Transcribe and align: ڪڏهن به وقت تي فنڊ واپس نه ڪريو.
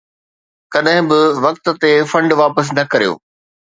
ڪڏهن 0.73 1.03
به 1.09 1.19
وقت 1.45 1.65
تي 1.81 1.91
فنڊ 2.11 2.29
واپس 2.41 2.67
نه 2.77 2.83
ڪريو. 2.91 3.13